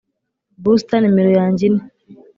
buster 0.63 0.99
numero 1.01 1.29
yanjye 1.39 1.63
ine, 1.69 1.81